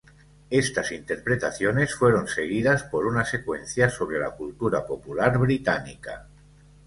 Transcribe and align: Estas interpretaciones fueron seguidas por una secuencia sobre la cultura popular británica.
Estas 0.49 0.91
interpretaciones 0.93 1.93
fueron 1.93 2.27
seguidas 2.27 2.81
por 2.81 3.05
una 3.05 3.23
secuencia 3.23 3.87
sobre 3.87 4.17
la 4.17 4.31
cultura 4.31 4.83
popular 4.83 5.37
británica. 5.37 6.27